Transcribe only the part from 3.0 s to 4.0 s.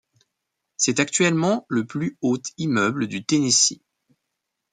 du Tennessee.